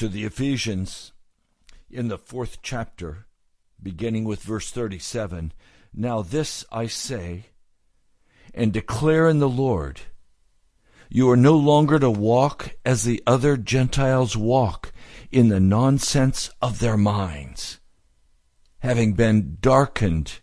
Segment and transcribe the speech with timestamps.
[0.00, 1.12] To the Ephesians
[1.90, 3.26] in the fourth chapter,
[3.82, 5.52] beginning with verse 37
[5.92, 7.48] Now this I say
[8.54, 10.00] and declare in the Lord,
[11.10, 14.94] you are no longer to walk as the other Gentiles walk
[15.30, 17.78] in the nonsense of their minds,
[18.78, 20.40] having been darkened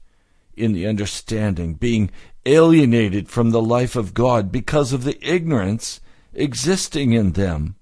[0.53, 2.11] in the understanding, being
[2.45, 5.99] alienated from the life of God because of the ignorance
[6.35, 7.76] existing in them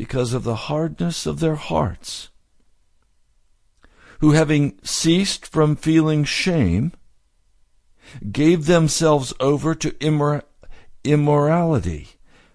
[0.00, 2.30] because of the hardness of their hearts,
[4.20, 6.90] who having ceased from feeling shame,
[8.32, 10.44] gave themselves over to immor-
[11.04, 12.08] immorality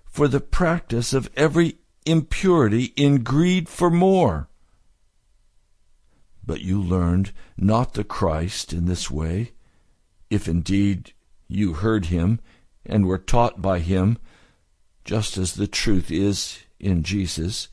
[0.08, 4.50] for the practice of every impurity in greed for more.
[6.44, 9.52] But you learned not the Christ in this way,
[10.32, 11.14] if indeed
[11.48, 12.40] you heard him
[12.84, 14.18] and were taught by him,
[15.04, 17.70] just as the truth is in Jesus,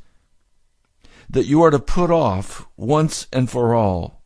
[1.28, 4.22] that you are to put off once and for all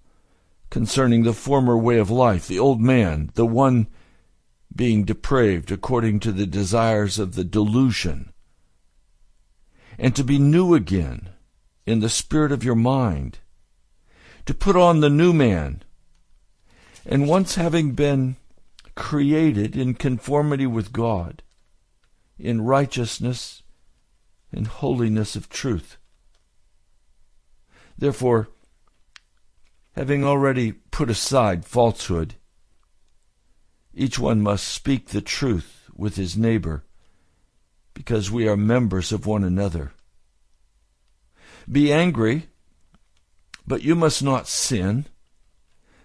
[0.70, 3.86] concerning the former way of life, the old man, the one
[4.74, 8.32] being depraved according to the desires of the delusion,
[9.98, 11.30] and to be new again
[11.86, 13.38] in the spirit of your mind,
[14.44, 15.82] to put on the new man,
[17.06, 18.36] and once having been
[18.96, 21.42] created in conformity with God,
[22.38, 23.62] in righteousness
[24.52, 25.96] and holiness of truth.
[27.98, 28.48] Therefore,
[29.92, 32.34] having already put aside falsehood,
[33.94, 36.84] each one must speak the truth with his neighbor,
[37.94, 39.92] because we are members of one another.
[41.70, 42.48] Be angry,
[43.66, 45.06] but you must not sin.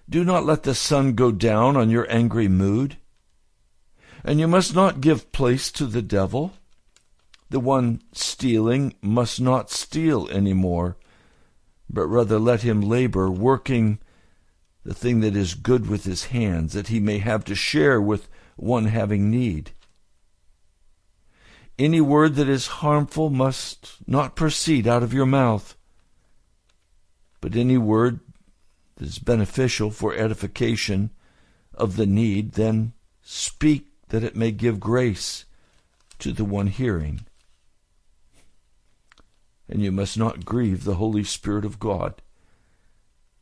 [0.09, 2.97] Do not let the sun go down on your angry mood.
[4.24, 6.53] And you must not give place to the devil.
[7.51, 10.95] The one stealing must not steal any more,
[11.89, 14.00] but rather let him labor, working
[14.85, 18.29] the thing that is good with his hands, that he may have to share with
[18.56, 19.72] one having need.
[21.78, 25.75] Any word that is harmful must not proceed out of your mouth,
[27.41, 28.22] but any word
[28.95, 31.09] that is beneficial for edification
[31.73, 35.44] of the need, then speak that it may give grace
[36.19, 37.25] to the one hearing.
[39.72, 42.22] And you must not grieve the Holy Spirit of God,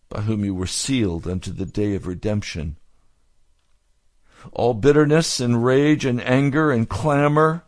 [0.09, 2.77] by whom you were sealed unto the day of redemption.
[4.53, 7.63] All bitterness and rage and anger and clamor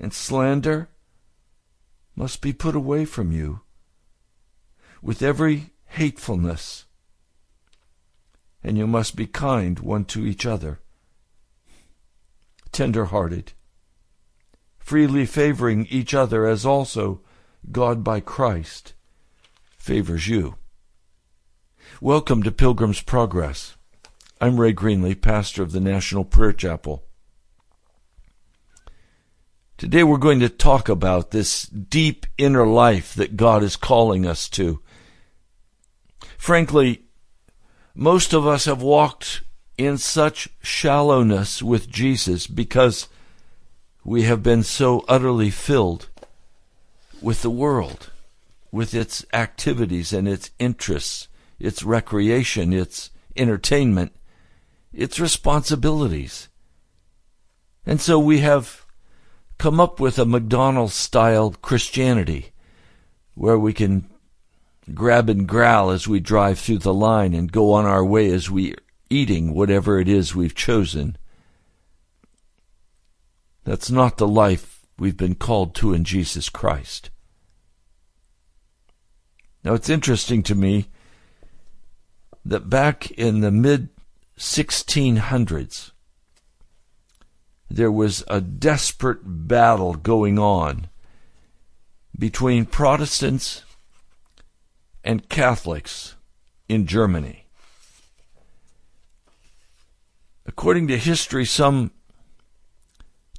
[0.00, 0.88] and slander
[2.14, 3.60] must be put away from you
[5.02, 6.86] with every hatefulness,
[8.62, 10.80] and you must be kind one to each other
[12.74, 13.52] tender hearted,
[14.78, 17.20] freely favoring each other as also
[17.70, 18.94] God by Christ
[19.76, 20.56] favors you.
[22.00, 23.76] Welcome to Pilgrim's Progress.
[24.40, 27.04] I'm Ray Greenley, pastor of the National Prayer Chapel.
[29.76, 34.48] Today we're going to talk about this deep inner life that God is calling us
[34.50, 34.80] to.
[36.36, 37.02] Frankly,
[37.94, 39.42] most of us have walked
[39.78, 43.08] in such shallowness with Jesus because
[44.04, 46.10] we have been so utterly filled
[47.24, 48.10] with the world,
[48.70, 51.26] with its activities and its interests,
[51.58, 54.14] its recreation, its entertainment,
[54.92, 56.50] its responsibilities.
[57.86, 58.84] And so we have
[59.56, 62.52] come up with a McDonald's style Christianity
[63.34, 64.10] where we can
[64.92, 68.50] grab and growl as we drive through the line and go on our way as
[68.50, 68.74] we
[69.08, 71.16] eating whatever it is we've chosen.
[73.64, 77.08] That's not the life we've been called to in Jesus Christ.
[79.64, 80.90] Now it's interesting to me
[82.44, 83.88] that back in the mid
[84.38, 85.92] 1600s,
[87.70, 90.88] there was a desperate battle going on
[92.16, 93.64] between Protestants
[95.02, 96.14] and Catholics
[96.68, 97.46] in Germany.
[100.46, 101.90] According to history, some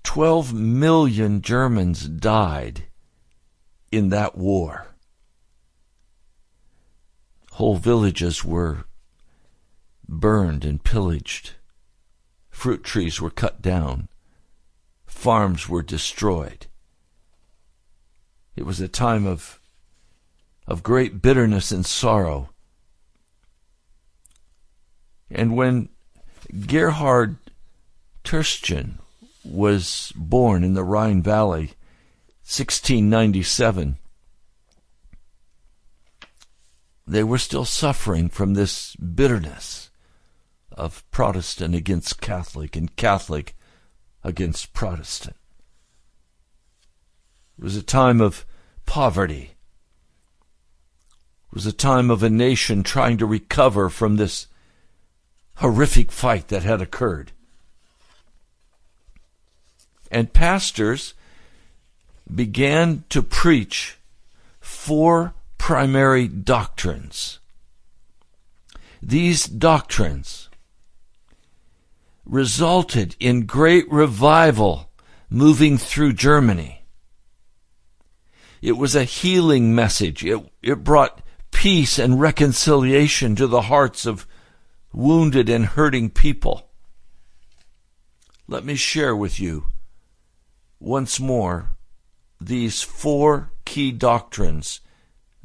[0.04, 2.86] 12 million Germans died
[3.92, 4.94] in that war.
[7.56, 8.84] Whole villages were
[10.10, 11.52] burned and pillaged.
[12.50, 14.10] Fruit trees were cut down.
[15.06, 16.68] Farms were destroyed.
[18.57, 19.62] It was a time of,
[20.68, 22.50] of great bitterness and sorrow.
[25.31, 25.88] And when
[26.68, 27.38] Gerhard
[28.25, 28.96] Tersteegen
[29.46, 31.72] was born in the Rhine Valley,
[32.44, 33.98] 1697,
[37.07, 39.90] they were still suffering from this bitterness
[40.72, 43.56] of Protestant against Catholic and Catholic
[44.24, 45.36] against Protestant.
[47.57, 48.46] It was a time of
[48.86, 49.52] poverty.
[51.48, 54.48] It was a time of a nation trying to recover from this
[55.57, 57.31] horrific fight that had occurred.
[60.12, 61.13] And pastors
[62.34, 63.98] began to preach
[64.60, 65.34] four
[65.65, 67.39] primary doctrines.
[69.01, 70.47] These doctrines
[72.23, 74.91] resulted in great revival
[75.27, 76.83] moving through Germany.
[78.62, 80.23] It was a healing message.
[80.23, 84.27] It, it brought peace and reconciliation to the hearts of
[84.94, 86.69] wounded and hurting people.
[88.47, 89.65] Let me share with you
[90.79, 91.71] once more
[92.39, 94.81] these four key doctrines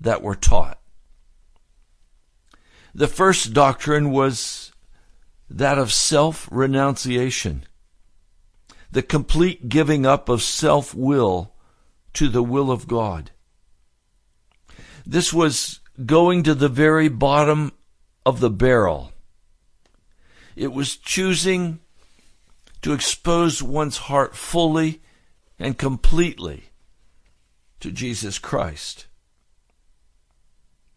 [0.00, 0.80] that were taught.
[2.94, 4.72] The first doctrine was
[5.48, 7.64] that of self renunciation,
[8.90, 11.54] the complete giving up of self will
[12.14, 13.30] to the will of God.
[15.06, 17.72] This was going to the very bottom
[18.26, 19.12] of the barrel.
[20.56, 21.80] It was choosing
[22.82, 25.00] to expose one's heart fully
[25.58, 26.64] and completely
[27.80, 29.06] to Jesus Christ.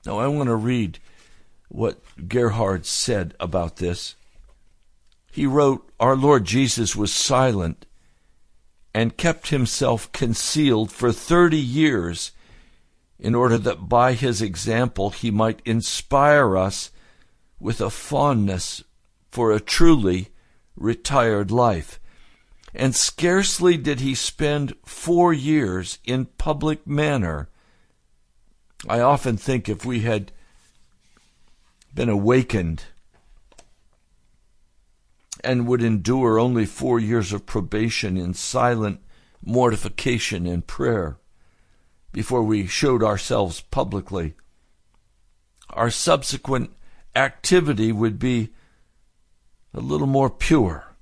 [0.06, 1.00] Now, I want to read
[1.70, 4.16] what Gerhard said about this.
[5.32, 7.86] He wrote, Our Lord Jesus was silent
[8.94, 12.32] and kept himself concealed for thirty years
[13.18, 16.92] in order that by his example he might inspire us
[17.60, 18.84] with a fondness
[19.32, 20.30] for a truly
[20.76, 22.00] retired life.
[22.76, 27.50] And scarcely did he spend four years in public manner.
[28.88, 30.32] I often think if we had
[31.94, 32.84] been awakened
[35.44, 39.00] and would endure only four years of probation in silent
[39.44, 41.18] mortification and prayer
[42.12, 44.36] before we showed ourselves publicly.
[45.70, 46.72] Our subsequent
[47.16, 48.50] activity would be
[49.74, 50.96] a little more pure,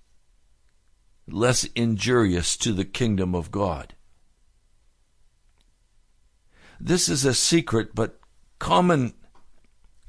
[1.27, 3.93] less injurious to the kingdom of God.
[6.83, 8.19] This is a secret but
[8.57, 9.13] common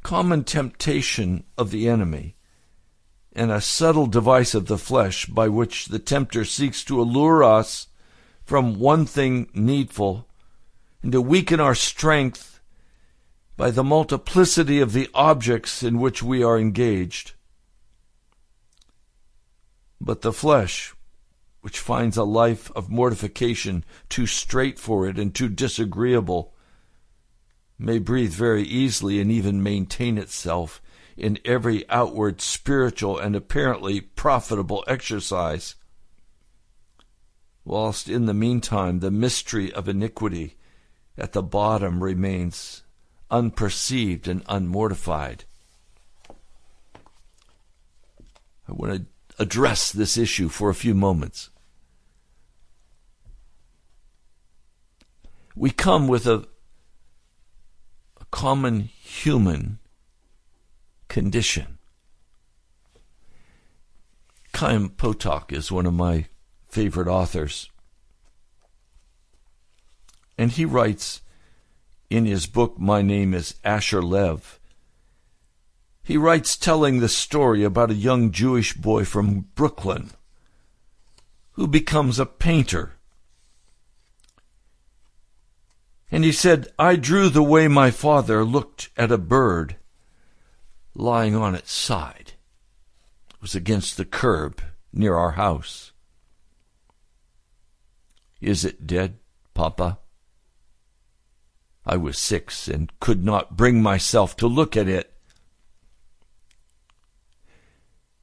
[0.03, 2.35] common temptation of the enemy
[3.35, 7.89] and a subtle device of the flesh by which the tempter seeks to allure us
[8.43, 10.27] from one thing needful
[11.03, 12.59] and to weaken our strength
[13.59, 17.33] by the multiplicity of the objects in which we are engaged.
[20.01, 20.95] But the flesh,
[21.61, 26.52] which finds a life of mortification too straight for it and too disagreeable,
[27.83, 30.81] may breathe very easily and even maintain itself
[31.17, 35.75] in every outward spiritual and apparently profitable exercise,
[37.65, 40.57] whilst in the meantime the mystery of iniquity
[41.19, 42.83] at the bottom remains
[43.31, 45.41] unperceived and unmortified.
[48.69, 49.07] I want to
[49.43, 51.51] address this issue for a few moments.
[55.55, 56.47] We come with a,
[58.33, 59.79] common human
[61.07, 61.79] condition.
[64.57, 66.27] Chaim Potok is one of my
[66.69, 67.71] favorite authors.
[70.37, 71.21] And he writes
[72.11, 74.59] in his book, My Name is Asher Lev,
[76.05, 80.11] he writes telling the story about a young Jewish boy from Brooklyn
[81.53, 82.95] who becomes a painter.
[86.13, 89.77] And he said, I drew the way my father looked at a bird
[90.95, 92.35] lying on its side.
[93.31, 94.61] It was against the curb
[94.93, 95.93] near our house.
[98.43, 99.21] Is it dead,
[99.55, 100.01] Papa?
[101.87, 105.15] I was six and could not bring myself to look at it.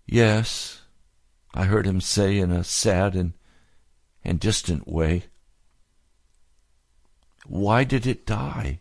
[0.06, 0.84] Yes,
[1.56, 3.34] I heard him say in a sad and
[4.24, 5.24] and distant way.
[7.50, 8.80] Why did it die?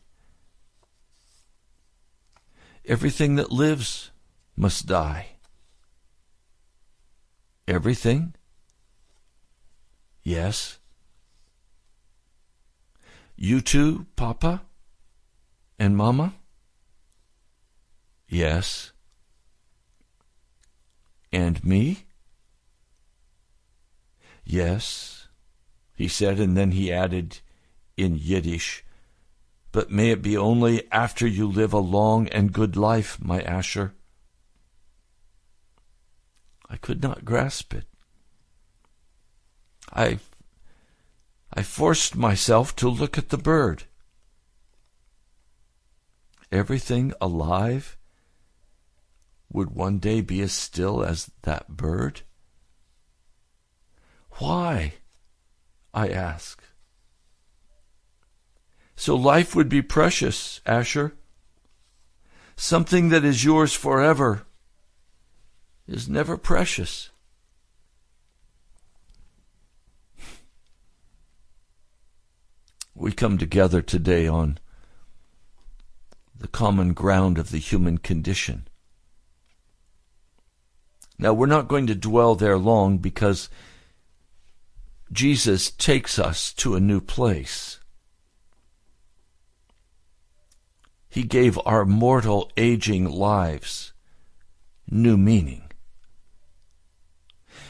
[2.85, 4.11] Everything that lives
[4.57, 5.29] must die.
[7.67, 8.35] Everything?
[10.23, 10.79] Yes.
[13.37, 14.61] You too, Papa
[15.79, 16.35] and Mama?
[18.29, 18.93] Yes.
[21.33, 22.05] And me?
[24.45, 25.29] Yes,
[25.95, 27.41] he said, and then he added
[27.99, 28.85] in Yiddish,
[29.71, 33.93] But may it be only after you live a long and good life, my Asher.
[36.71, 37.85] I could not grasp it.
[39.93, 40.21] I
[41.53, 43.85] I forced myself to look at the bird.
[46.51, 47.97] Everything alive
[49.51, 52.23] would one day be as still as that bird?
[54.33, 54.95] Why?
[55.93, 56.58] I ask.
[58.99, 61.15] So life would be precious, Asher.
[62.57, 64.43] Something that is yours forever
[65.87, 67.11] is never precious.
[72.93, 74.59] We come together today on
[76.37, 78.67] the common ground of the human condition.
[81.21, 83.49] Now, we're not going to dwell there long because
[85.13, 87.78] Jesus takes us to a new place.
[91.09, 93.93] He gave our mortal, aging lives
[94.91, 95.63] new meaning.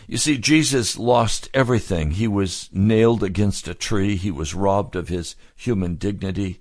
[0.06, 2.12] You see, Jesus lost everything.
[2.12, 4.16] He was nailed against a tree.
[4.16, 6.60] He was robbed of his human dignity.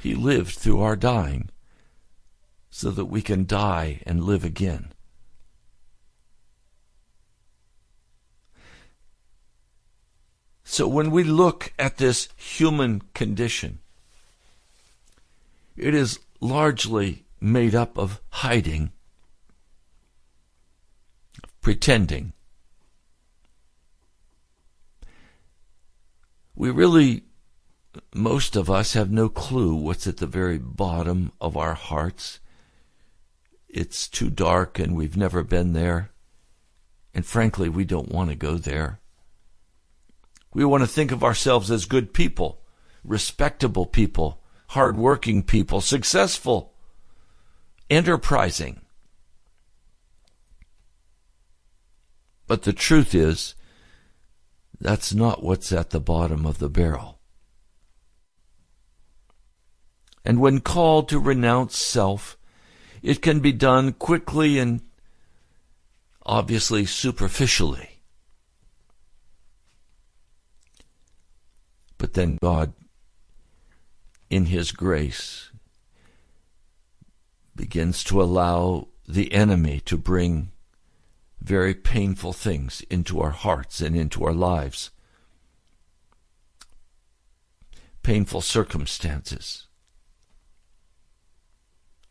[0.00, 1.50] He lived through our dying
[2.70, 4.92] so that we can die and live again.
[10.64, 13.78] So when we look at this human condition,
[15.76, 18.92] it is largely made up of hiding,
[21.60, 22.32] pretending.
[26.54, 27.24] We really,
[28.14, 32.40] most of us, have no clue what's at the very bottom of our hearts.
[33.68, 36.10] It's too dark and we've never been there.
[37.12, 39.00] And frankly, we don't want to go there.
[40.54, 42.62] We want to think of ourselves as good people,
[43.04, 46.72] respectable people, hardworking people, successful,
[47.88, 48.80] enterprising.
[52.46, 53.54] But the truth is,
[54.80, 57.18] that's not what's at the bottom of the barrel.
[60.24, 62.36] And when called to renounce self,
[63.02, 64.80] it can be done quickly and
[66.24, 68.00] obviously superficially.
[71.98, 72.74] But then God,
[74.30, 75.50] in His grace,
[77.54, 80.50] begins to allow the enemy to bring
[81.40, 84.90] very painful things into our hearts and into our lives.
[88.02, 89.66] Painful circumstances.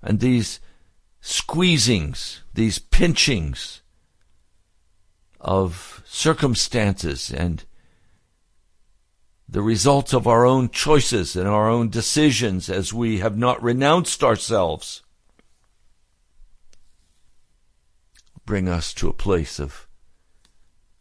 [0.01, 0.59] And these
[1.21, 3.81] squeezings, these pinchings
[5.41, 7.65] of circumstances and
[9.55, 14.21] the results of our own choices and our own decisions as we have not renounced
[14.21, 15.01] ourselves
[18.45, 19.87] bring us to a place of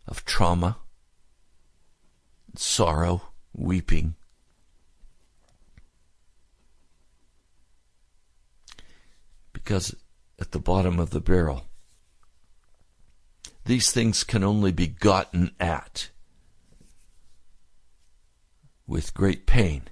[0.06, 0.76] of trauma,
[2.54, 4.14] sorrow, weeping.
[9.52, 9.96] Because
[10.38, 11.64] at the bottom of the barrel,
[13.64, 16.10] these things can only be gotten at
[18.86, 19.82] with great pain.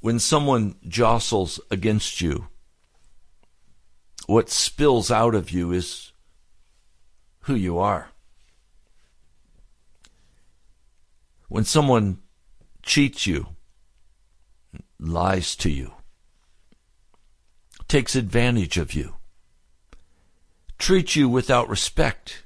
[0.00, 2.48] When someone jostles against you,
[4.26, 6.12] what spills out of you is
[7.40, 8.08] who you are.
[11.48, 12.18] When someone
[12.82, 13.48] cheats you,
[14.98, 15.94] lies to you,
[17.88, 19.16] takes advantage of you,
[20.78, 22.44] treats you without respect,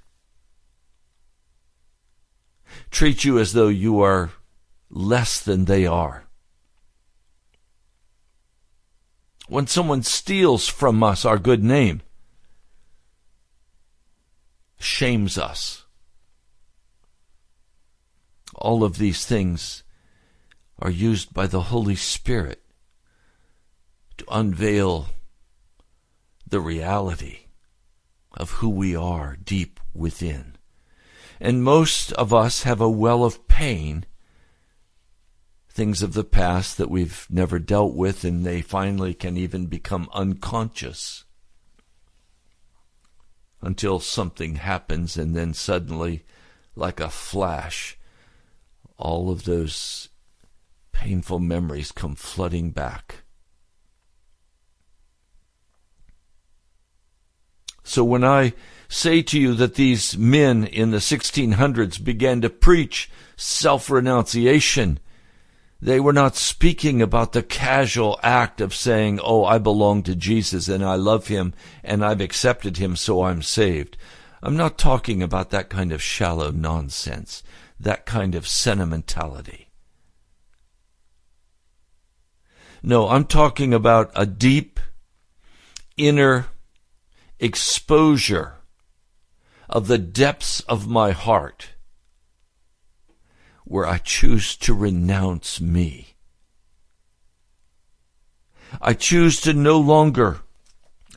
[2.94, 4.30] treat you as though you are
[4.88, 6.24] less than they are.
[9.48, 12.02] When someone steals from us our good name,
[14.78, 15.84] shames us,
[18.54, 19.82] all of these things
[20.78, 22.62] are used by the Holy Spirit
[24.18, 25.08] to unveil
[26.46, 27.46] the reality
[28.36, 30.53] of who we are deep within.
[31.44, 34.06] And most of us have a well of pain,
[35.68, 40.08] things of the past that we've never dealt with, and they finally can even become
[40.14, 41.24] unconscious
[43.60, 46.24] until something happens, and then suddenly,
[46.76, 47.98] like a flash,
[48.96, 50.08] all of those
[50.92, 53.23] painful memories come flooding back.
[57.84, 58.54] So when I
[58.88, 64.98] say to you that these men in the 1600s began to preach self renunciation,
[65.80, 70.66] they were not speaking about the casual act of saying, Oh, I belong to Jesus
[70.66, 71.52] and I love him
[71.84, 73.98] and I've accepted him so I'm saved.
[74.42, 77.42] I'm not talking about that kind of shallow nonsense,
[77.78, 79.68] that kind of sentimentality.
[82.82, 84.80] No, I'm talking about a deep
[85.96, 86.46] inner
[87.44, 88.54] exposure
[89.68, 91.74] of the depths of my heart
[93.64, 96.14] where I choose to renounce me.
[98.80, 100.40] I choose to no longer,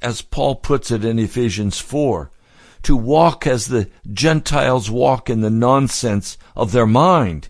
[0.02, 2.30] as Paul puts it in Ephesians 4,
[2.84, 7.48] to walk as the Gentiles walk in the nonsense of their mind,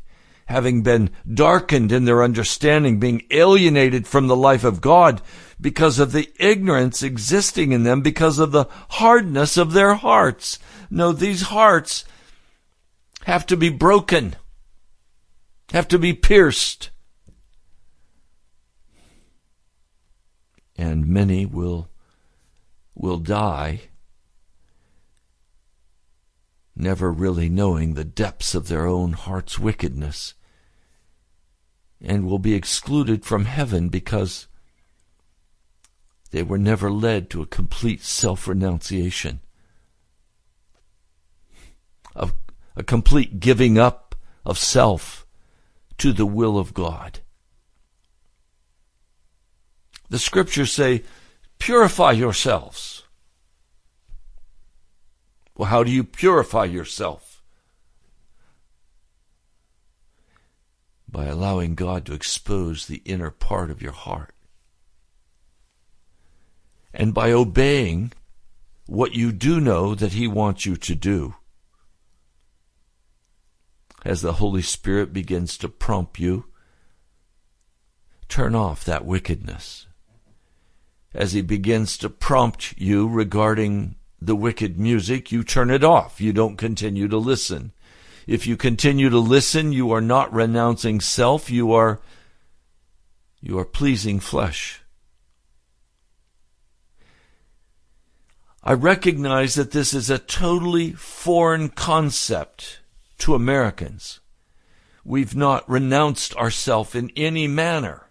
[0.47, 5.21] having been darkened in their understanding, being alienated from the life of God
[5.59, 10.57] because of the ignorance existing in them, because of the hardness of their hearts.
[10.89, 12.05] No, these hearts
[13.25, 14.35] have to be broken,
[15.71, 16.91] have to be pierced.
[20.77, 21.89] And many will,
[22.95, 23.81] will die
[26.79, 30.33] never really knowing the depths of their own heart's wickedness,
[32.01, 34.47] and will be excluded from heaven because
[36.31, 39.39] they were never led to a complete self renunciation,
[42.15, 42.33] of
[42.75, 44.15] a complete giving up
[44.45, 45.25] of self
[45.97, 47.19] to the will of God.
[50.09, 51.03] The scriptures say,
[51.59, 52.96] purify yourselves.
[55.57, 57.41] Well, how do you purify yourself?
[61.09, 64.35] By allowing God to expose the inner part of your heart
[66.93, 68.11] and by obeying
[68.85, 71.35] what you do know that He wants you to do.
[74.05, 76.45] As the Holy Spirit begins to prompt you,
[78.29, 79.87] turn off that wickedness.
[81.13, 86.19] As He begins to prompt you regarding the wicked music, you turn it off.
[86.19, 87.71] You don't continue to listen.
[88.25, 92.01] If you continue to listen, you are not renouncing self, you are
[93.39, 94.81] you are pleasing flesh.
[98.63, 102.81] I recognize that this is a totally foreign concept
[103.19, 104.19] to Americans.
[105.05, 108.09] We've not renounced ourself in any manner,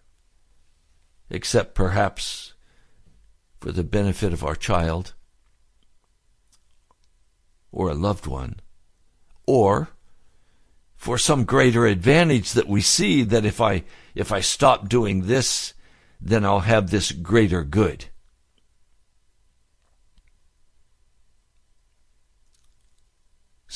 [1.29, 2.55] except perhaps
[3.61, 5.13] for the benefit of our child
[7.77, 8.59] or a loved one,
[9.47, 9.91] or
[10.97, 13.85] for some greater advantage that we see that if I
[14.15, 15.75] if I stop doing this,
[16.19, 18.07] then I'll have this greater good.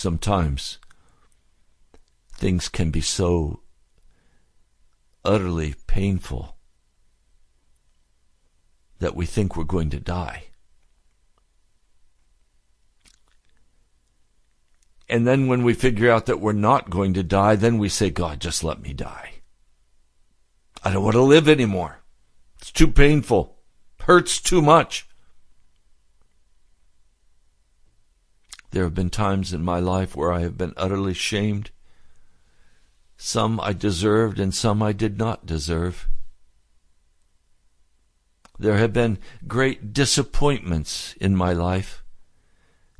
[0.01, 0.79] sometimes
[2.33, 3.61] things can be so
[5.23, 6.57] utterly painful
[8.99, 10.45] that we think we're going to die.
[15.11, 18.11] And then when we figure out that we're not going to die, then we say,
[18.11, 19.41] God, just let me die.
[20.85, 21.99] I don't want to live anymore.
[22.61, 23.57] It's too painful.
[24.03, 25.09] Hurts too much.
[28.71, 31.73] There have been times in my life where I have been utterly shamed.
[33.17, 36.09] Some I deserved and some I did not deserve.
[38.61, 39.19] There have been
[39.49, 42.05] great disappointments in my life,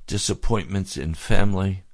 [0.09, 1.85] disappointments in family.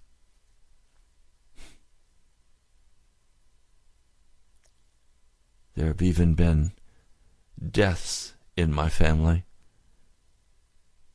[5.76, 6.72] There have even been
[7.70, 9.44] deaths in my family.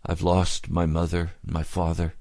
[0.06, 2.14] I've lost my mother, and my father.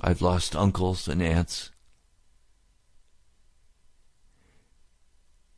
[0.00, 1.70] I've lost uncles and aunts.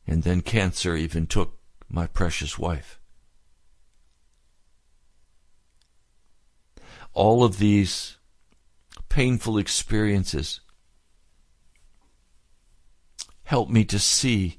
[0.08, 2.98] And then cancer even took my precious wife.
[7.12, 8.16] All of these
[9.08, 10.60] painful experiences
[13.48, 14.58] help me to see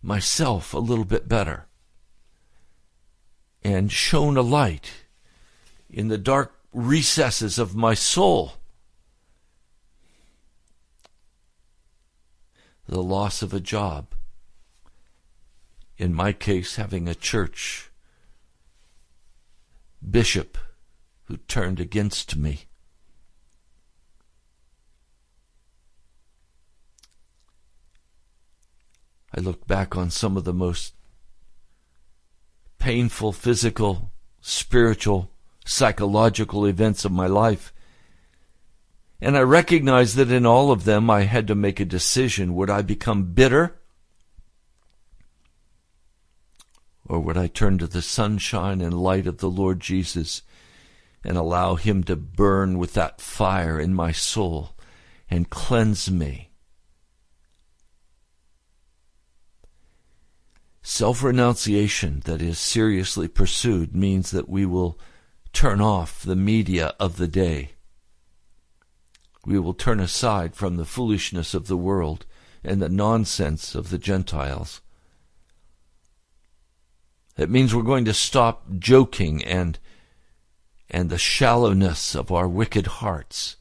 [0.00, 1.66] myself a little bit better
[3.62, 5.04] and shone a light
[5.90, 8.54] in the dark recesses of my soul.
[12.88, 14.06] The loss of a job.
[15.98, 17.90] In my case, having a church
[20.00, 20.56] bishop
[21.24, 22.69] who turned against me.
[29.34, 30.94] I look back on some of the most
[32.78, 35.30] painful physical, spiritual,
[35.64, 37.72] psychological events of my life.
[39.20, 42.54] And I recognize that in all of them I had to make a decision.
[42.54, 43.76] Would I become bitter?
[47.06, 50.42] Or would I turn to the sunshine and light of the Lord Jesus
[51.22, 54.74] and allow Him to burn with that fire in my soul
[55.28, 56.49] and cleanse me?
[60.90, 64.98] Self renunciation that is seriously pursued means that we will
[65.52, 67.74] turn off the media of the day.
[69.46, 72.26] We will turn aside from the foolishness of the world
[72.64, 74.80] and the nonsense of the Gentiles.
[77.36, 79.78] It means we're going to stop joking and
[80.90, 83.54] and the shallowness of our wicked hearts.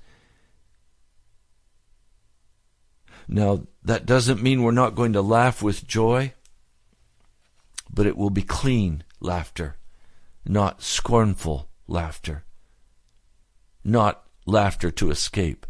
[3.27, 6.33] Now, that doesn't mean we're not going to laugh with joy
[7.91, 9.77] but it will be clean laughter,
[10.45, 12.43] not scornful laughter,
[13.83, 15.65] not laughter to escape,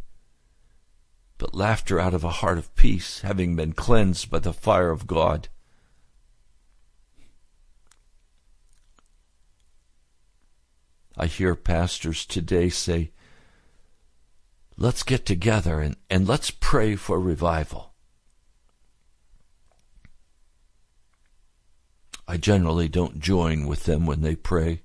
[1.38, 5.08] but laughter out of a heart of peace, having been cleansed by the fire of
[5.08, 5.47] God.
[11.17, 13.12] I hear pastors today say,
[14.77, 17.88] let's get together and, and let's pray for revival.
[22.30, 24.84] I generally don't join with them when they pray.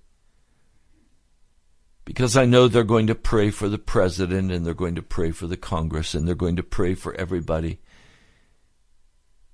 [2.07, 5.30] Because I know they're going to pray for the president and they're going to pray
[5.30, 7.80] for the Congress and they're going to pray for everybody.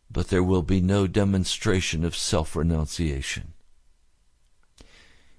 [0.08, 3.54] But there will be no demonstration of self renunciation.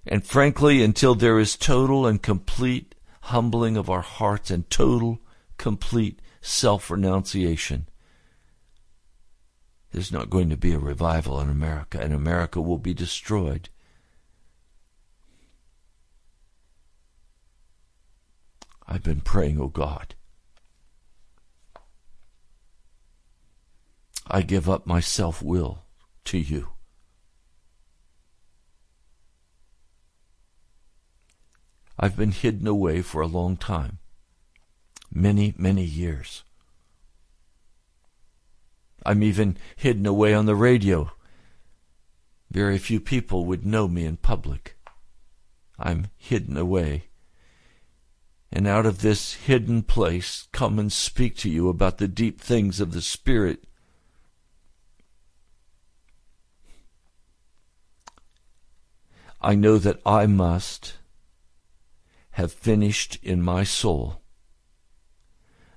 [0.06, 5.22] And frankly, until there is total and complete humbling of our hearts and total,
[5.58, 7.88] complete self renunciation,
[9.92, 13.70] there's not going to be a revival in America, and America will be destroyed.
[18.88, 20.16] I've been praying, oh God.
[24.28, 25.84] I give up my self will
[26.26, 26.70] to you.
[32.00, 34.00] I've been hidden away for a long time,
[35.14, 36.44] many, many years.
[39.06, 41.12] I'm even hidden away on the radio.
[42.52, 44.78] Very few people would know me in public.
[45.80, 47.06] I'm hidden away.
[48.52, 52.80] And out of this hidden place, come and speak to you about the deep things
[52.80, 53.64] of the Spirit.
[59.40, 60.98] I know that I must
[62.32, 64.22] have finished in my soul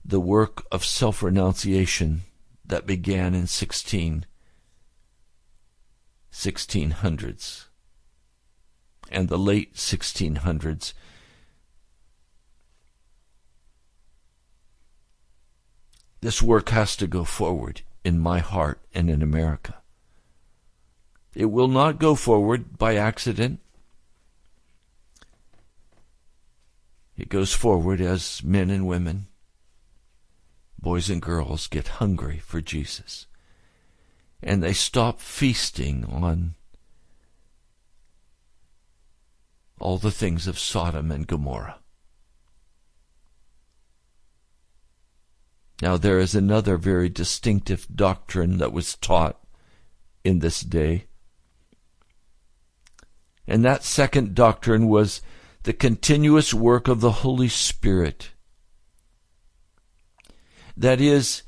[0.04, 2.22] the work of self renunciation
[2.64, 4.26] that began in 16,
[6.32, 7.66] 1600s
[9.10, 10.92] and the late 1600s.
[16.20, 19.76] This work has to go forward in my heart and in America.
[21.34, 23.60] It will not go forward by accident.
[27.16, 29.26] It goes forward as men and women
[30.84, 33.26] boys and girls get hungry for Jesus.
[34.42, 36.54] And they stop feasting on
[39.80, 41.78] all the things of Sodom and Gomorrah.
[45.80, 49.40] Now, there is another very distinctive doctrine that was taught
[50.22, 51.06] in this day.
[53.48, 55.22] And that second doctrine was
[55.62, 58.33] the continuous work of the Holy Spirit
[60.76, 61.42] that is,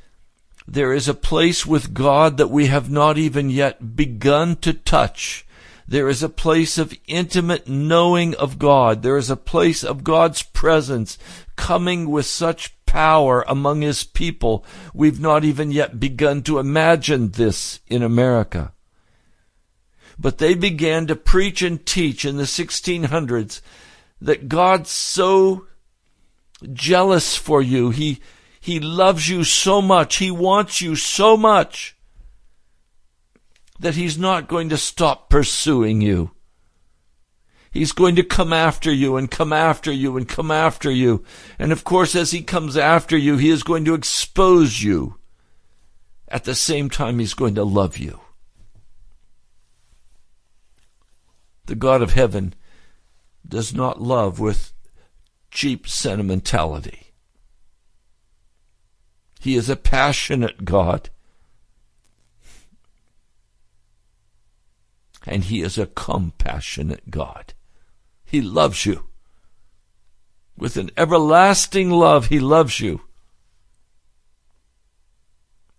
[0.67, 5.47] there is a place with God that we have not even yet begun to touch.
[5.89, 9.03] There is a place of intimate knowing of God.
[9.03, 11.17] There is a place of God's presence
[11.55, 14.65] coming with such power among His people.
[14.93, 18.73] We've not even yet begun to imagine this in America.
[20.19, 23.61] But they began to preach and teach in the 1600s
[24.21, 25.67] that God's so
[26.73, 27.91] jealous for you.
[27.91, 28.21] He,
[28.67, 30.17] he loves you so much.
[30.17, 31.97] He wants you so much
[33.79, 36.33] that He's not going to stop pursuing you.
[37.71, 41.23] He's going to come after you and come after you and come after you.
[41.61, 45.15] And of course, as he comes after you, he is going to expose you.
[46.27, 48.19] At the same time, he's going to love you.
[51.67, 52.53] The God of heaven
[53.47, 54.73] does not love with
[55.53, 57.06] cheap sentimentality.
[59.41, 61.11] He is a passionate God.
[65.27, 67.55] And He is a compassionate God.
[68.25, 69.05] He loves you.
[70.57, 73.03] With an everlasting love, He loves you.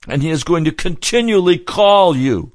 [0.08, 2.52] And He is going to continually call you.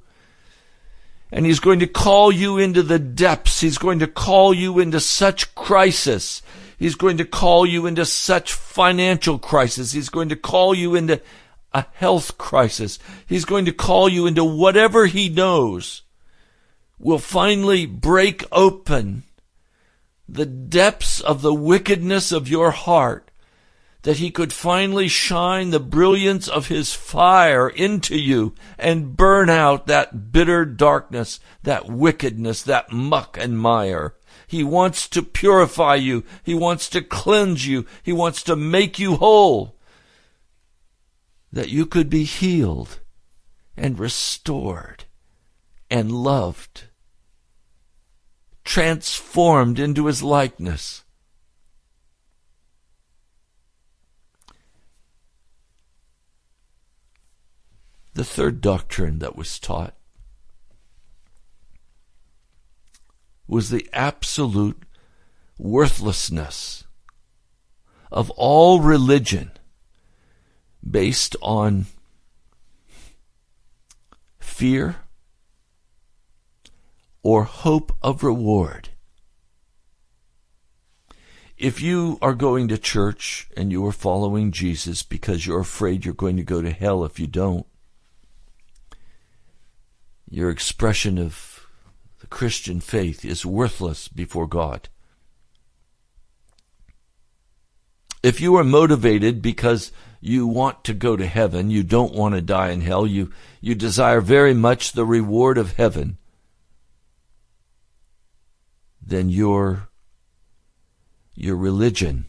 [1.30, 3.60] And He's going to call you into the depths.
[3.60, 6.42] He's going to call you into such crisis
[6.82, 9.92] He's going to call you into such financial crisis.
[9.92, 11.20] He's going to call you into
[11.72, 12.98] a health crisis.
[13.24, 16.02] He's going to call you into whatever he knows
[16.98, 19.22] will finally break open
[20.28, 23.30] the depths of the wickedness of your heart
[24.02, 29.86] that he could finally shine the brilliance of his fire into you and burn out
[29.86, 34.16] that bitter darkness, that wickedness, that muck and mire.
[34.52, 36.24] He wants to purify you.
[36.42, 37.86] He wants to cleanse you.
[38.02, 39.78] He wants to make you whole.
[41.50, 43.00] That you could be healed
[43.78, 45.04] and restored
[45.90, 46.82] and loved,
[48.62, 51.04] transformed into his likeness.
[58.12, 59.94] The third doctrine that was taught
[63.46, 64.82] was the absolute
[65.58, 66.84] worthlessness
[68.10, 69.50] of all religion
[70.88, 71.86] based on
[74.38, 74.96] fear
[77.22, 78.90] or hope of reward.
[81.56, 86.14] If you are going to church and you are following Jesus because you're afraid you're
[86.14, 87.66] going to go to hell if you don't,
[90.28, 91.51] your expression of
[92.30, 94.88] Christian faith is worthless before God.
[98.22, 102.40] If you are motivated because you want to go to heaven, you don't want to
[102.40, 106.18] die in hell, you, you desire very much the reward of heaven,
[109.04, 109.88] then your,
[111.34, 112.26] your religion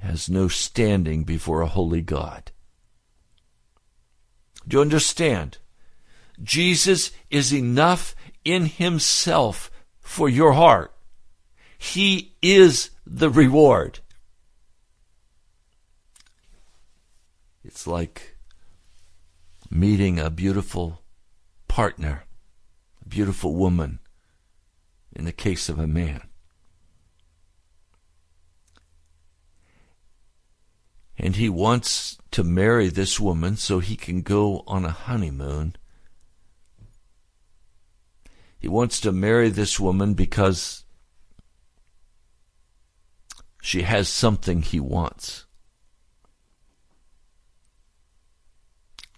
[0.00, 2.50] has no standing before a holy God.
[4.66, 5.58] Do you understand?
[6.42, 10.92] Jesus is enough in himself for your heart.
[11.78, 14.00] He is the reward.
[17.64, 18.36] It's like
[19.70, 21.02] meeting a beautiful
[21.68, 22.24] partner,
[23.04, 24.00] a beautiful woman,
[25.14, 26.22] in the case of a man.
[31.16, 35.76] And he wants to marry this woman so he can go on a honeymoon
[38.62, 40.84] he wants to marry this woman because
[43.60, 45.46] she has something he wants.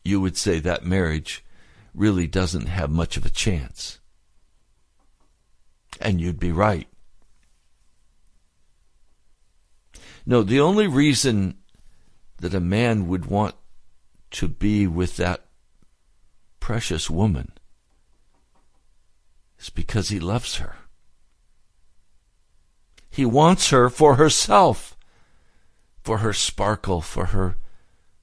[0.02, 1.44] You would say that marriage
[1.92, 3.98] really doesn't have much of a chance.
[6.00, 6.88] And you'd be right.
[10.24, 11.58] No, the only reason
[12.38, 13.54] that a man would want
[14.30, 15.44] to be with that
[16.60, 17.52] precious woman
[19.64, 20.76] it's because he loves her.
[23.08, 24.94] He wants her for herself,
[26.02, 27.56] for her sparkle, for her,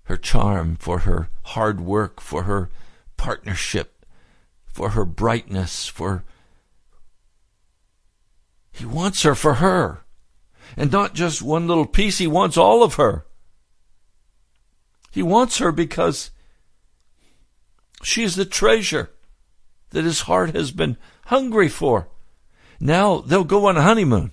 [0.04, 2.69] her charm, for her hard work, for her
[3.17, 4.06] partnership,
[4.67, 6.23] for her brightness, for
[8.71, 10.04] he wants her for her.
[10.77, 13.25] And not just one little piece, he wants all of her.
[15.10, 16.30] He wants her because
[18.04, 19.10] she is the treasure
[19.91, 20.97] that his heart has been
[21.32, 22.10] hungry for.
[22.78, 24.32] Now they'll go on a honeymoon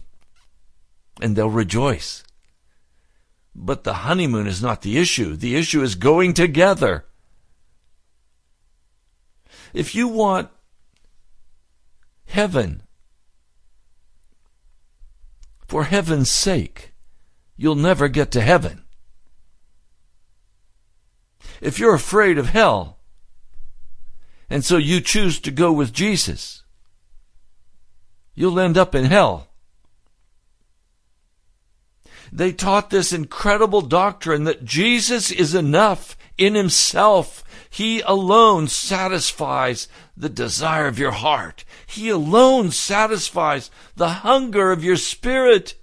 [1.22, 2.24] and they'll rejoice.
[3.54, 5.36] But the honeymoon is not the issue.
[5.36, 7.04] The issue is going together.
[9.72, 10.50] If you want
[12.26, 12.82] heaven
[15.68, 16.92] for heaven's sake,
[17.56, 18.82] you'll never get to heaven.
[21.60, 22.98] If you're afraid of hell,
[24.50, 26.64] and so you choose to go with Jesus,
[28.38, 29.48] you'll end up in hell.
[32.30, 37.42] They taught this incredible doctrine that Jesus is enough in himself.
[37.68, 41.64] He alone satisfies the desire of your heart.
[41.86, 45.74] He alone satisfies the hunger of your spirit.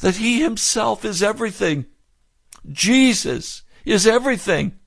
[0.00, 1.86] That he himself is everything.
[2.70, 4.78] Jesus is everything.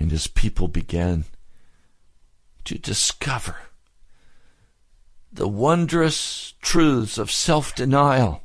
[0.00, 1.26] And as people began
[2.64, 3.56] to discover
[5.30, 8.42] the wondrous truths of self denial,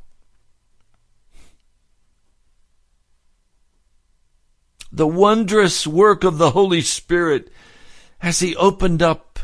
[4.92, 7.50] the wondrous work of the Holy Spirit
[8.20, 9.38] as He opened up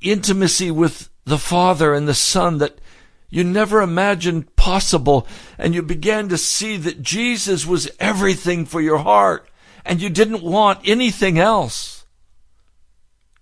[0.00, 2.80] intimacy with the Father and the Son that
[3.28, 5.26] you never imagined possible,
[5.58, 9.49] and you began to see that Jesus was everything for your heart
[9.84, 12.04] and you didn't want anything else.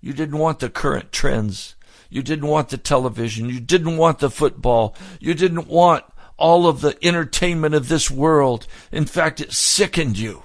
[0.00, 1.74] You didn't want the current trends.
[2.10, 3.48] You didn't want the television.
[3.48, 4.96] You didn't want the football.
[5.20, 6.04] You didn't want
[6.36, 8.66] all of the entertainment of this world.
[8.92, 10.44] In fact, it sickened you.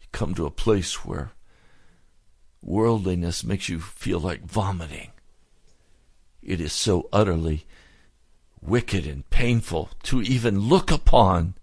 [0.00, 1.32] You come to a place where
[2.62, 5.10] worldliness makes you feel like vomiting.
[6.42, 7.66] It is so utterly
[8.62, 11.54] wicked and painful to even look upon.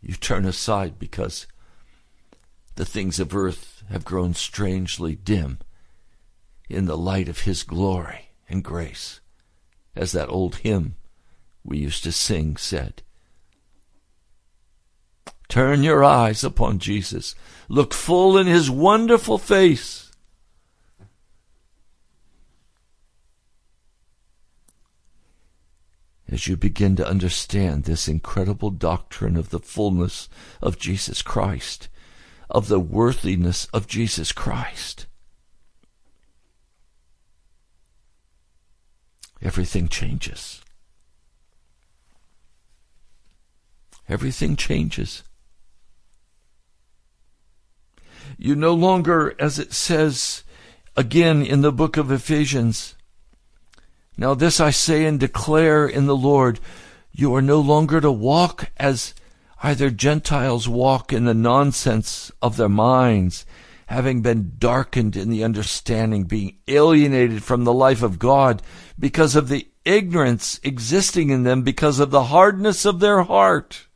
[0.00, 1.46] You turn aside because
[2.74, 5.58] the things of earth have grown strangely dim
[6.68, 9.20] in the light of His glory and grace,
[9.94, 10.96] as that old hymn
[11.62, 13.02] we used to sing said.
[15.48, 17.34] Turn your eyes upon Jesus.
[17.68, 20.03] Look full in His wonderful face
[26.30, 30.28] as you begin to understand this incredible doctrine of the fullness
[30.62, 31.88] of Jesus Christ,
[32.48, 35.06] of the worthiness of Jesus Christ.
[39.42, 40.62] Everything changes.
[44.08, 45.22] Everything changes.
[48.38, 50.44] You no longer, as it says
[50.96, 52.94] again in the book of Ephesians,
[54.16, 56.60] now this I say and declare in the Lord,
[57.12, 59.14] you are no longer to walk as
[59.62, 63.46] either Gentiles walk in the nonsense of their minds,
[63.86, 68.62] having been darkened in the understanding, being alienated from the life of God
[68.98, 73.86] because of the ignorance existing in them because of the hardness of their heart,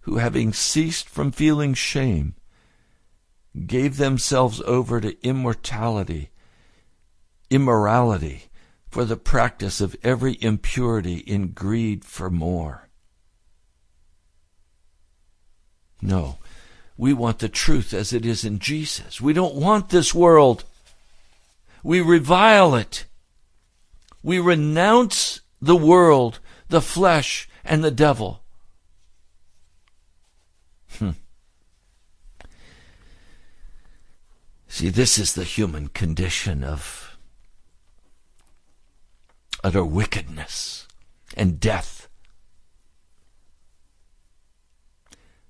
[0.00, 2.34] who having ceased from feeling shame,
[3.66, 6.30] gave themselves over to immortality
[7.50, 8.44] immorality,
[8.88, 12.88] for the practice of every impurity in greed for more.
[16.00, 16.38] No,
[16.96, 19.20] we want the truth as it is in Jesus.
[19.20, 20.64] We don't want this world.
[21.82, 23.04] We revile it.
[24.22, 28.42] We renounce the world, the flesh, and the devil.
[30.98, 31.10] Hmm.
[34.68, 37.05] See, this is the human condition of
[39.66, 40.86] utter wickedness
[41.36, 42.08] and death.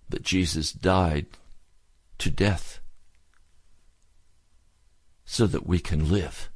[0.09, 1.27] But Jesus died
[2.17, 2.81] to death
[5.27, 6.49] so that we can live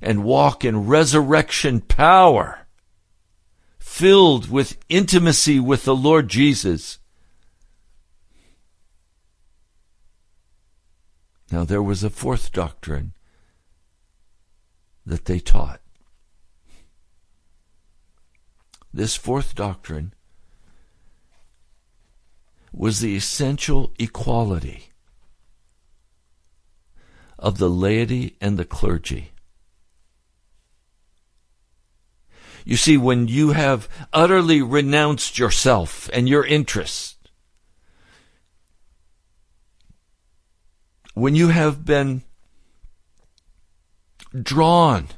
[0.00, 2.60] and walk in resurrection power,
[3.80, 7.00] filled with intimacy with the Lord Jesus.
[11.50, 13.12] Now, there was a fourth doctrine
[15.04, 15.80] that they taught.
[18.92, 20.12] This fourth doctrine
[22.72, 24.90] was the essential equality
[27.38, 29.32] of the laity and the clergy.
[32.64, 37.16] You see, when you have utterly renounced yourself and your interests,
[41.14, 42.22] when you have been
[44.40, 45.08] drawn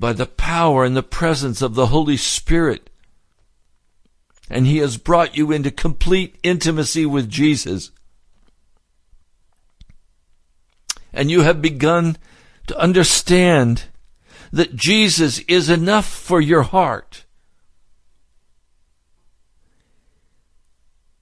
[0.00, 2.88] by the power and the presence of the Holy Spirit.
[4.48, 7.92] And He has brought you into complete intimacy with Jesus.
[11.12, 12.16] And you have begun
[12.66, 13.84] to understand
[14.50, 17.26] that Jesus is enough for your heart.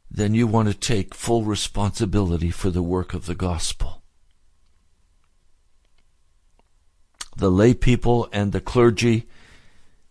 [0.08, 3.97] Then you want to take full responsibility for the work of the gospel.
[7.38, 9.26] The lay people and the clergy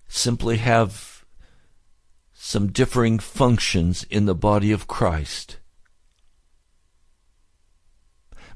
[0.08, 1.24] simply have
[2.34, 5.58] some differing functions in the body of Christ.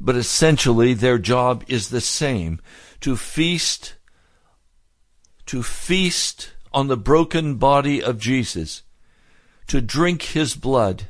[0.01, 2.59] but essentially their job is the same.
[3.01, 3.95] To feast
[5.45, 8.83] to feast on the broken body of Jesus,
[9.67, 11.07] to drink his blood,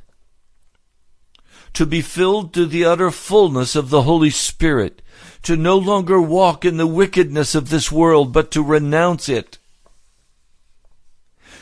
[1.74, 5.02] to be filled to the utter fullness of the Holy Spirit,
[5.44, 9.58] to no longer walk in the wickedness of this world, but to renounce it,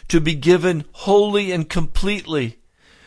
[0.07, 2.57] to be given wholly and completely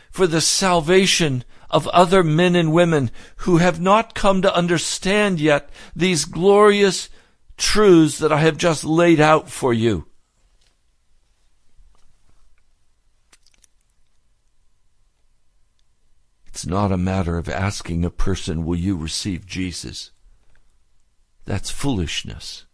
[0.09, 5.69] for the salvation of other men and women who have not come to understand yet
[5.95, 7.09] these glorious
[7.57, 10.05] truths that I have just laid out for you.
[16.45, 20.12] It's not a matter of asking a person, Will you receive Jesus?
[21.45, 22.65] That's foolishness.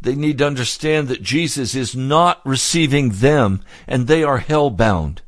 [0.00, 5.22] They need to understand that Jesus is not receiving them and they are hell bound.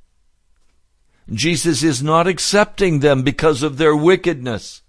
[1.33, 4.83] Jesus is not accepting them because of their wickedness.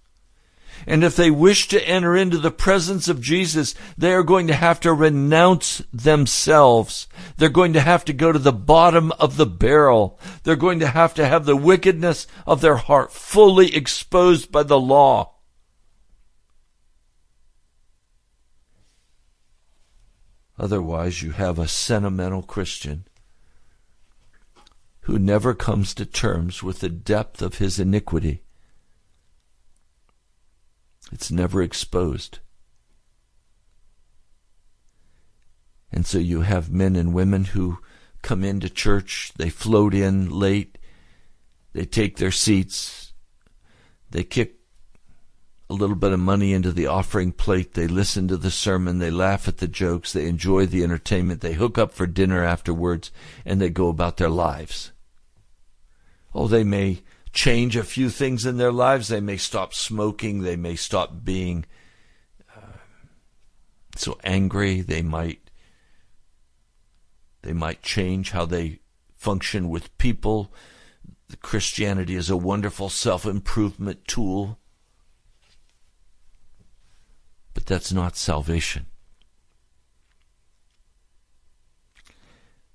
[0.87, 4.55] And if they wish to enter into the presence of Jesus, they are going to
[4.55, 7.07] have to renounce themselves.
[7.37, 10.19] They're going to have to go to the bottom of the barrel.
[10.43, 14.79] They're going to have to have the wickedness of their heart fully exposed by the
[14.79, 15.35] law.
[20.61, 23.07] Otherwise, you have a sentimental Christian
[25.01, 28.43] who never comes to terms with the depth of his iniquity.
[31.11, 32.37] It's never exposed.
[35.91, 37.79] And so you have men and women who
[38.21, 40.77] come into church, they float in late,
[41.73, 43.13] they take their seats,
[44.11, 44.60] they kick
[45.71, 49.09] a little bit of money into the offering plate, they listen to the sermon, they
[49.09, 53.11] laugh at the jokes, they enjoy the entertainment, they hook up for dinner afterwards,
[53.45, 54.91] and they go about their lives.
[56.33, 57.03] Oh, they may
[57.33, 59.07] change a few things in their lives.
[59.07, 60.41] They may stop smoking.
[60.41, 61.65] They may stop being
[62.55, 62.77] uh,
[63.95, 64.81] so angry.
[64.81, 65.39] They might
[67.41, 68.79] they might change how they
[69.15, 70.53] function with people.
[71.41, 74.59] Christianity is a wonderful self improvement tool,
[77.53, 78.85] but that's not salvation.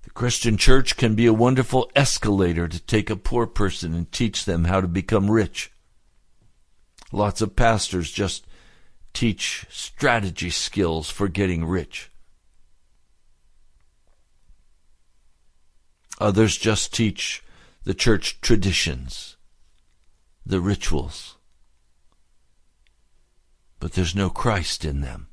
[0.01, 4.45] The Christian church can be a wonderful escalator to take a poor person and teach
[4.45, 5.71] them how to become rich.
[7.11, 8.47] Lots of pastors just
[9.13, 12.09] teach strategy skills for getting rich.
[16.19, 17.43] Others just teach
[17.83, 19.37] the church traditions,
[20.43, 21.36] the rituals.
[23.79, 25.27] But there's no Christ in them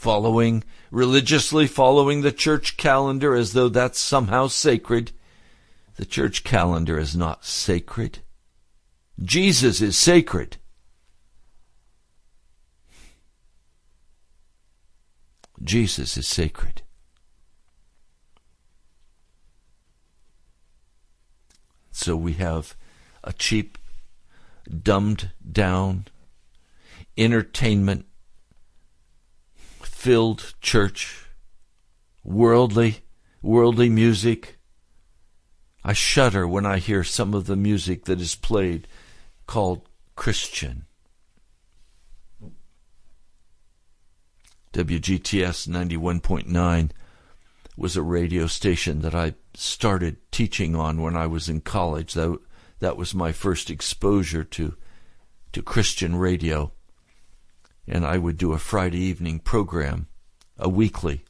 [0.00, 5.12] following, religiously following the church calendar as though that's somehow sacred.
[5.96, 8.20] The church calendar is not sacred.
[9.22, 10.56] Jesus is sacred.
[15.62, 16.80] Jesus is sacred.
[21.92, 22.74] So we have
[23.22, 23.76] a cheap,
[24.82, 26.06] dumbed down
[27.20, 28.06] entertainment
[29.82, 31.26] filled church,
[32.24, 33.00] worldly,
[33.42, 34.58] worldly music.
[35.84, 38.88] I shudder when I hear some of the music that is played
[39.46, 40.86] called Christian.
[44.72, 46.90] WGTS 91.9
[47.76, 52.14] was a radio station that I started teaching on when I was in college.
[52.14, 52.38] That,
[52.78, 54.76] that was my first exposure to,
[55.52, 56.72] to Christian radio
[57.86, 60.06] and I would do a Friday evening program,
[60.58, 61.24] a weekly.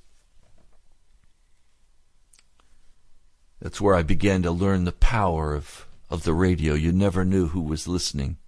[3.60, 6.74] That's where I began to learn the power of, of the radio.
[6.74, 8.38] You never knew who was listening.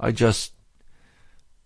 [0.00, 0.52] I just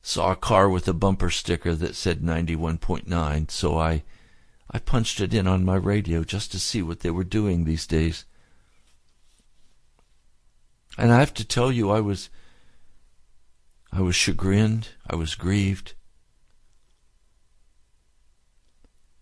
[0.03, 4.05] saw a car with a bumper sticker that said 91.9, so I
[4.71, 7.87] I punched it in on my radio just to see what they were doing these
[7.87, 8.27] days.
[10.99, 12.29] And I have to tell you I was
[13.93, 14.91] I was chagrined.
[15.09, 15.95] I was grieved.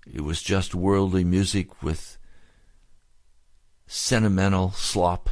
[0.06, 2.18] It was just worldly music with
[3.86, 5.30] sentimental slop.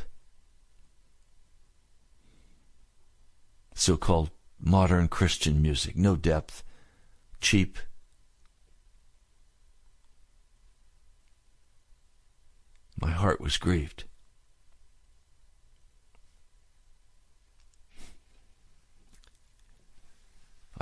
[3.75, 5.97] So called modern Christian music.
[5.97, 6.63] No depth.
[7.41, 7.79] Cheap.
[13.01, 14.05] My heart was grieved.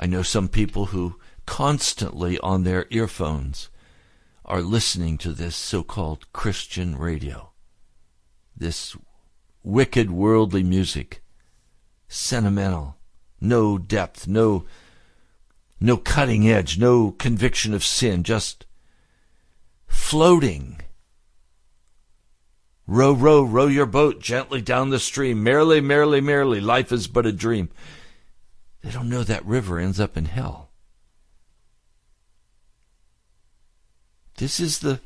[0.03, 3.69] I know some people who constantly on their earphones
[4.43, 7.53] are listening to this so called Christian radio.
[8.53, 8.97] this
[9.63, 11.23] wicked worldly music,
[12.09, 12.97] sentimental,
[13.39, 14.65] no depth, no
[15.79, 18.65] no cutting edge, no conviction of sin, just
[19.87, 20.81] floating.
[22.85, 25.41] Row, row, row your boat gently down the stream.
[25.41, 27.69] Merrily, merrily, merrily, life is but a dream.
[28.83, 30.69] They don't know that river ends up in hell.
[34.37, 34.99] This is the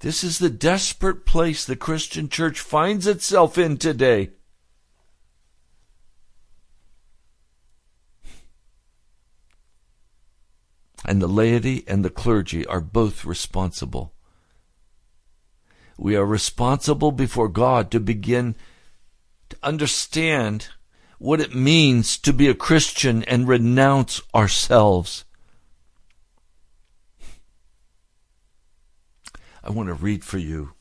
[0.00, 4.30] this is the desperate place the Christian church finds itself in today.
[11.04, 14.12] And the laity and the clergy are both responsible.
[15.96, 18.56] We are responsible before God to begin
[19.50, 20.70] to understand
[21.22, 25.24] what it means to be a Christian and renounce ourselves.
[29.62, 30.72] I want to read for you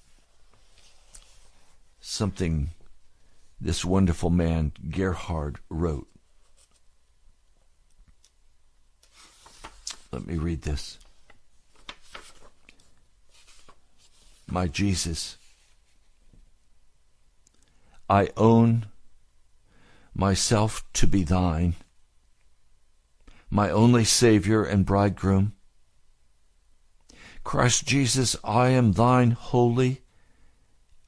[2.00, 2.72] something
[3.60, 6.08] this wonderful man, Gerhard, wrote.
[10.12, 10.98] Let me read this.
[14.48, 15.38] My Jesus,
[18.10, 18.88] I own
[20.22, 21.74] myself to be thine,
[23.50, 25.54] my only Savior and bridegroom.
[27.44, 30.04] Christ Jesus, I am thine wholly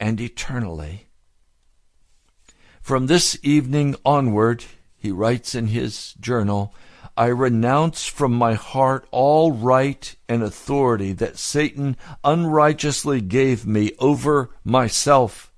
[0.00, 1.06] and eternally.
[2.82, 4.64] From this evening onward,
[4.96, 6.74] he writes in his journal,
[7.16, 14.50] I renounce from my heart all right and authority that Satan unrighteously gave me over
[14.64, 15.52] myself.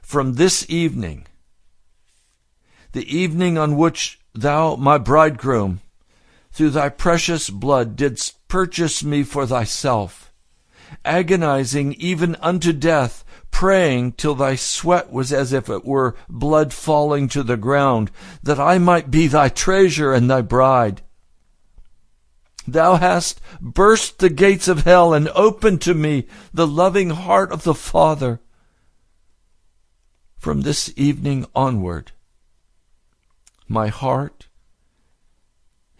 [0.00, 1.26] From this evening,
[2.92, 5.80] the evening on which thou, my bridegroom,
[6.52, 10.32] through thy precious blood didst purchase me for thyself,
[11.04, 17.28] agonizing even unto death, praying till thy sweat was as if it were blood falling
[17.28, 18.10] to the ground,
[18.42, 21.02] that I might be thy treasure and thy bride.
[22.66, 27.62] Thou hast burst the gates of hell and opened to me the loving heart of
[27.62, 28.40] the Father.
[30.38, 32.12] From this evening onward,
[33.68, 34.48] my heart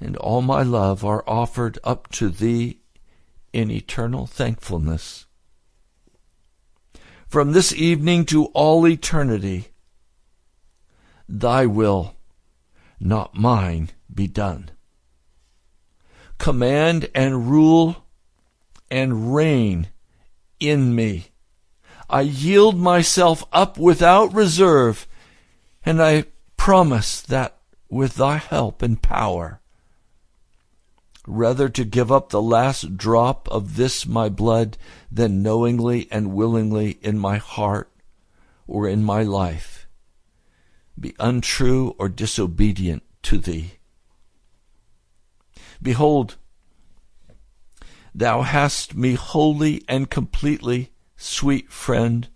[0.01, 2.81] and all my love are offered up to thee
[3.53, 5.27] in eternal thankfulness.
[7.29, 9.69] From this evening to all eternity,
[11.29, 12.17] thy will,
[12.99, 14.71] not mine, be done.
[16.39, 18.05] Command and rule
[18.91, 19.89] and reign
[20.61, 21.29] in me.
[22.09, 25.07] I yield myself up without reserve,
[25.85, 26.25] and I
[26.57, 27.58] promise that
[27.89, 29.61] with thy help and power,
[31.27, 34.77] rather to give up the last drop of this my blood
[35.11, 37.91] than knowingly and willingly in my heart
[38.67, 39.79] or in my life
[41.01, 43.73] be untrue or disobedient to thee.
[45.81, 46.37] Behold,
[48.15, 52.29] thou hast me wholly and completely, sweet friend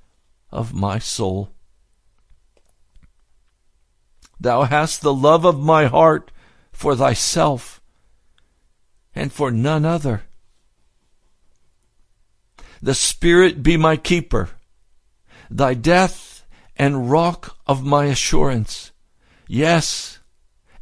[0.51, 1.53] of my soul.
[4.43, 6.33] Thou hast the love of my heart
[6.73, 7.81] for thyself
[9.15, 10.23] and for none other.
[12.83, 14.51] The Spirit be my keeper,
[15.49, 16.45] thy death
[16.77, 18.91] and rock of my assurance.
[19.47, 20.19] Yes,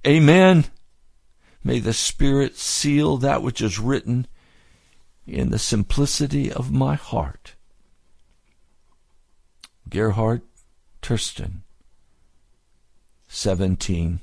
[0.06, 0.64] amen.
[1.62, 4.26] May the Spirit seal that which is written
[5.26, 7.56] in the simplicity of my heart.
[9.90, 10.40] Gerhard
[13.30, 14.18] Tersteegen,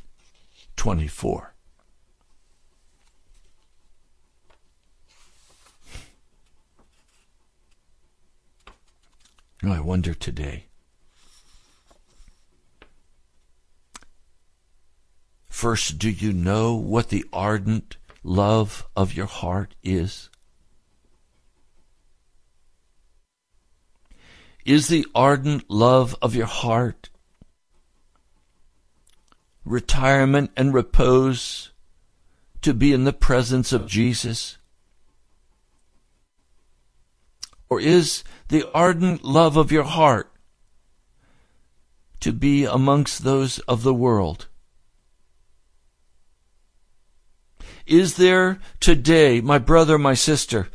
[0.77, 1.53] 1724.
[9.63, 10.65] I wonder today.
[15.49, 20.29] First, do you know what the ardent love of your heart is?
[24.65, 27.09] Is the ardent love of your heart
[29.71, 31.71] retirement and repose
[32.61, 34.57] to be in the presence of Jesus?
[37.69, 40.31] Or is the ardent love of your heart
[42.21, 44.47] to be amongst those of the world?
[47.85, 50.67] Is there today, my brother, my sister,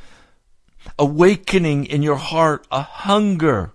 [0.99, 3.72] awakening in your heart a hunger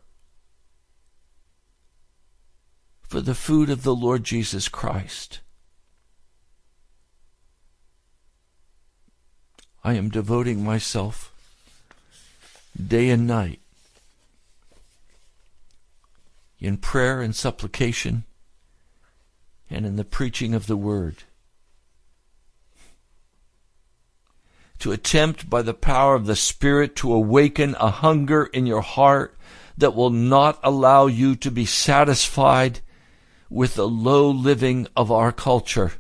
[3.08, 5.40] for the food of the Lord Jesus Christ?
[9.84, 11.34] I am devoting myself
[12.76, 13.62] day and night
[16.60, 18.26] in prayer and supplication
[19.70, 21.24] and in the preaching of the word.
[24.80, 29.38] To attempt by the power of the Spirit to awaken a hunger in your heart
[29.78, 32.82] that will not allow you to be satisfied
[33.50, 35.94] with the low living of our culture.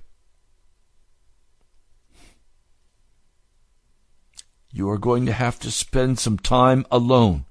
[4.72, 7.46] You are going to have to spend some time alone.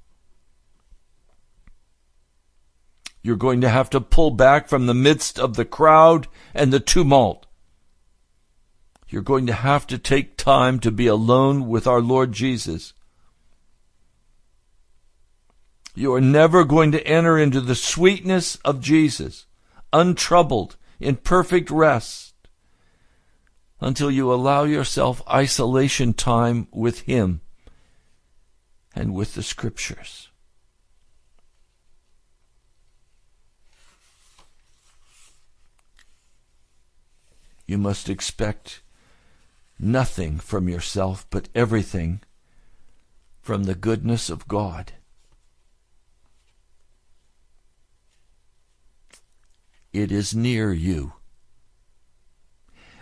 [3.22, 6.78] You're going to have to pull back from the midst of the crowd and the
[6.78, 7.46] tumult.
[9.08, 12.92] You're going to have to take time to be alone with our Lord Jesus.
[15.96, 19.45] You are never going to enter into the sweetness of Jesus,
[19.96, 22.34] untroubled, in perfect rest,
[23.80, 27.40] until you allow yourself isolation time with Him
[28.94, 30.28] and with the Scriptures.
[37.66, 38.82] You must expect
[39.78, 42.20] nothing from yourself, but everything
[43.40, 44.92] from the goodness of God.
[49.96, 51.14] It is near you.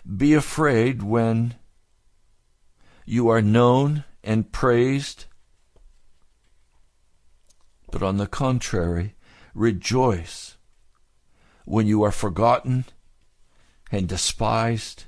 [0.07, 1.57] Be afraid when
[3.05, 5.25] you are known and praised,
[7.91, 9.17] but on the contrary,
[9.57, 10.57] rejoice
[11.65, 12.85] when you are forgotten
[13.91, 15.07] and despised.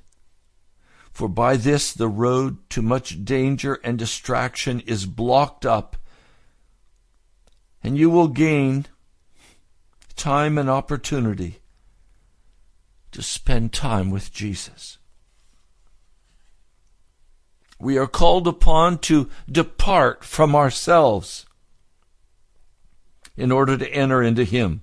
[1.13, 5.97] For by this the road to much danger and distraction is blocked up,
[7.81, 8.87] and you will gain
[10.17, 11.61] time and opportunity
[13.17, 14.99] to spend time with Jesus.
[17.81, 21.47] We are called upon to depart from ourselves
[23.35, 24.83] in order to enter into Him.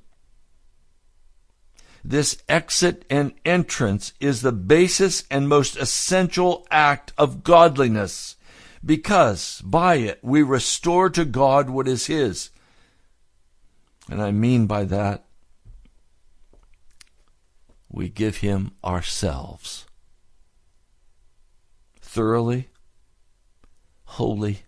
[2.04, 8.36] This exit and entrance is the basis and most essential act of godliness
[8.84, 12.50] because by it we restore to God what is His.
[14.10, 15.24] And I mean by that
[17.94, 19.86] we give him ourselves
[22.02, 22.70] thoroughly,
[24.06, 24.64] wholly,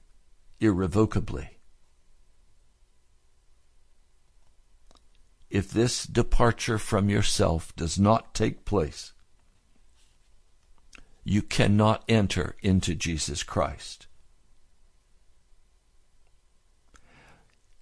[0.60, 1.58] irrevocably.
[5.50, 9.14] If this departure from yourself does not take place,
[11.24, 14.06] you cannot enter into Jesus Christ.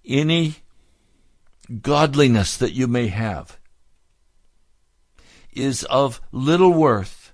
[0.06, 0.56] Any
[1.82, 3.58] godliness that you may have
[5.54, 7.32] is of little worth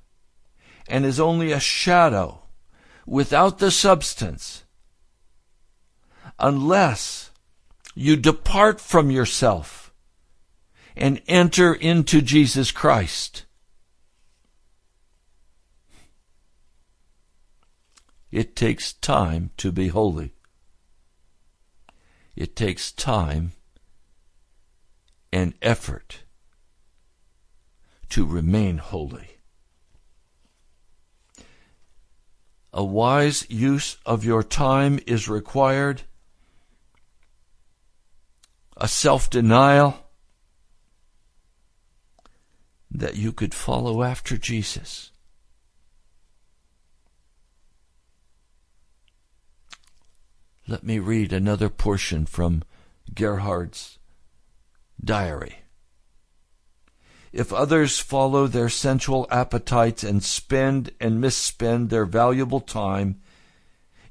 [0.89, 2.43] and is only a shadow
[3.07, 4.64] without the substance
[6.39, 7.31] unless
[7.95, 9.93] you depart from yourself
[10.97, 13.47] and enter into Jesus Christ.
[18.31, 20.35] It takes time to be holy.
[22.37, 23.53] It takes time
[25.33, 26.20] and effort
[28.11, 29.39] to remain holy.
[32.73, 36.03] A wise use of your time is required.
[38.77, 40.11] A self denial
[42.91, 45.11] that you could follow after Jesus.
[50.67, 52.63] Let me read another portion from
[53.13, 53.99] Gerhard's
[55.03, 55.57] diary.
[57.33, 63.20] If others follow their sensual appetites and spend and misspend their valuable time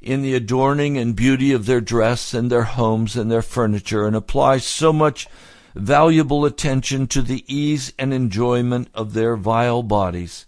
[0.01, 4.15] in the adorning and beauty of their dress and their homes and their furniture, and
[4.15, 5.27] apply so much
[5.75, 10.45] valuable attention to the ease and enjoyment of their vile bodies,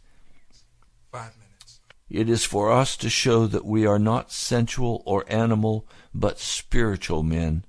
[2.09, 7.23] it is for us to show that we are not sensual or animal, but spiritual
[7.23, 7.65] men.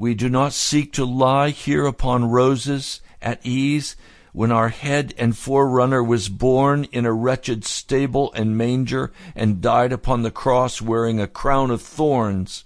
[0.00, 3.96] We do not seek to lie here upon roses at ease
[4.32, 9.92] when our head and forerunner was born in a wretched stable and manger and died
[9.92, 12.64] upon the cross wearing a crown of thorns.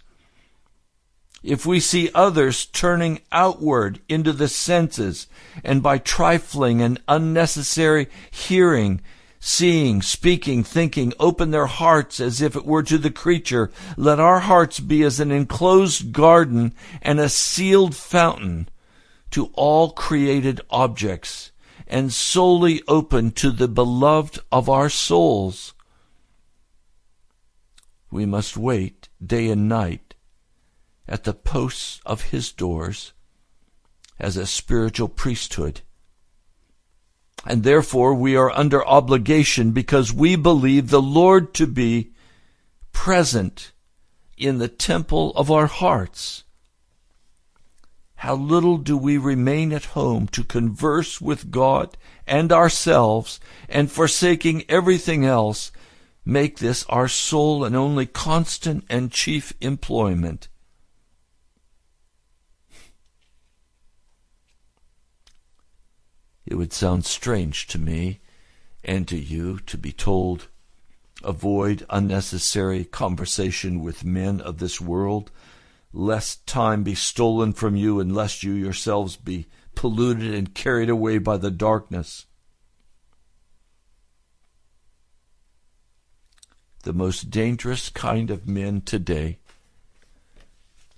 [1.42, 5.26] If we see others turning outward into the senses
[5.64, 9.00] and by trifling and unnecessary hearing
[9.46, 13.70] seeing, speaking, thinking, open their hearts as if it were to the creature.
[13.94, 18.70] Let our hearts be as an enclosed garden and a sealed fountain
[19.32, 21.52] to all created objects
[21.86, 25.74] and solely open to the beloved of our souls.
[28.10, 30.14] We must wait day and night
[31.06, 33.12] at the posts of his doors
[34.18, 35.82] as a spiritual priesthood.
[37.46, 42.12] And therefore we are under obligation because we believe the Lord to be
[42.92, 43.72] present
[44.36, 46.44] in the temple of our hearts.
[48.16, 53.38] How little do we remain at home to converse with God and ourselves,
[53.68, 55.70] and forsaking everything else,
[56.24, 60.48] make this our sole and only constant and chief employment.
[66.46, 68.20] It would sound strange to me
[68.84, 70.48] and to you to be told,
[71.22, 75.30] avoid unnecessary conversation with men of this world,
[75.92, 81.18] lest time be stolen from you and lest you yourselves be polluted and carried away
[81.18, 82.26] by the darkness.
[86.82, 89.38] The most dangerous kind of men today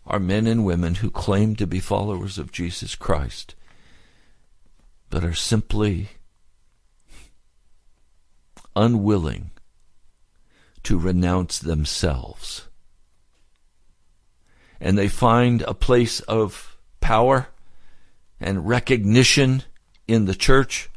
[0.05, 3.55] are men and women who claim to be followers of Jesus Christ
[5.17, 6.11] but are simply
[8.77, 9.51] unwilling
[10.83, 12.69] to renounce themselves.
[14.79, 17.49] And they find a place of power
[18.39, 19.63] and recognition
[20.07, 20.91] in the church.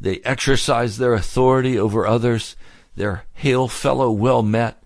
[0.00, 2.56] They exercise their authority over others.
[2.96, 4.82] They're hail fellow, well met.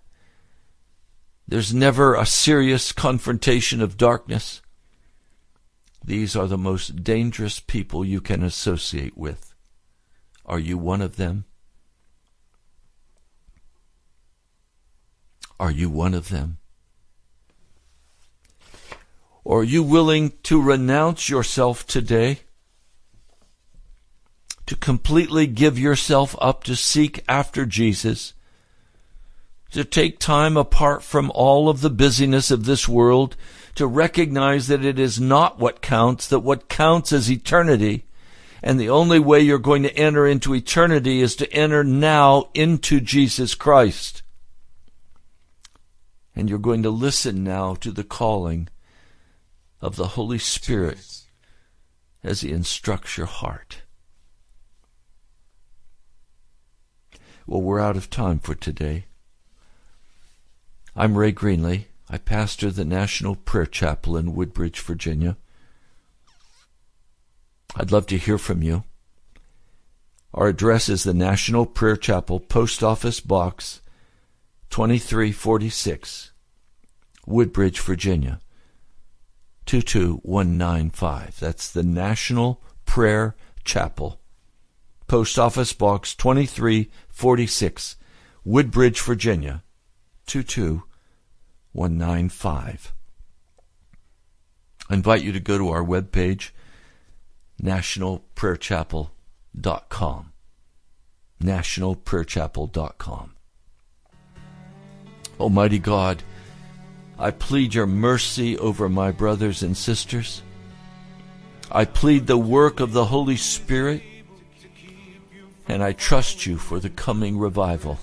[1.47, 4.61] There's never a serious confrontation of darkness.
[6.07, 9.53] These are the most dangerous people you can associate with.
[10.45, 11.47] Are you one of them?
[15.59, 16.59] Are you one of them?
[19.43, 22.41] Or are you willing to renounce yourself today?
[24.67, 28.33] To completely give yourself up to seek after Jesus?
[29.73, 33.37] To take time apart from all of the busyness of this world
[33.77, 38.05] to recognize that it is not what counts, that what counts is eternity.
[38.63, 43.01] And the only way you're going to enter into eternity is to enter now into
[43.01, 44.23] Jesus Christ.
[46.35, 48.69] And you're going to listen now to the calling
[49.81, 51.25] of the Holy Spirit
[52.25, 53.83] as He instructs your heart.
[57.47, 59.05] Well, we're out of time for today.
[60.97, 61.85] I'm Ray Greenley.
[62.09, 65.37] I pastor the National Prayer Chapel in Woodbridge, Virginia.
[67.75, 68.85] I'd love to hear from you.
[70.33, 73.81] Our address is the National Prayer Chapel, Post Office Box
[74.71, 76.31] 2346,
[77.27, 78.39] Woodbridge, Virginia
[79.65, 81.41] 22195.
[81.41, 83.35] That's the National Prayer
[83.65, 84.21] Chapel,
[85.09, 87.97] Post Office Box 2346,
[88.45, 89.65] Woodbridge, Virginia
[90.27, 90.96] 22195.
[91.77, 92.93] 195.
[94.89, 96.53] I invite you to go to our webpage,
[97.63, 100.33] nationalprayerchapel.com.
[101.43, 103.33] Nationalprayerchapel.com.
[105.39, 106.23] Almighty God,
[107.19, 110.41] I plead your mercy over my brothers and sisters.
[111.71, 114.03] I plead the work of the Holy Spirit,
[115.69, 117.99] and I trust you for the coming revival.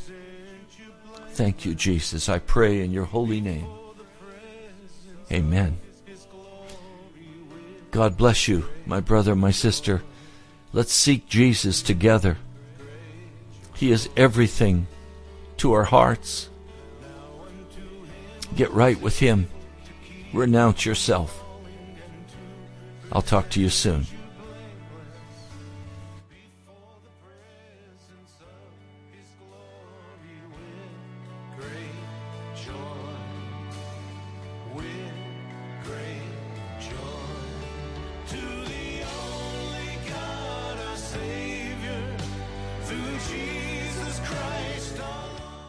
[1.33, 2.29] Thank you, Jesus.
[2.29, 3.65] I pray in your holy name.
[5.31, 5.79] Amen.
[7.89, 10.03] God bless you, my brother, my sister.
[10.73, 12.37] Let's seek Jesus together.
[13.75, 14.85] He is everything
[15.57, 16.49] to our hearts.
[18.55, 19.47] Get right with Him.
[20.33, 21.43] Renounce yourself.
[23.11, 24.05] I'll talk to you soon.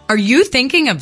[0.07, 1.01] Are you thinking of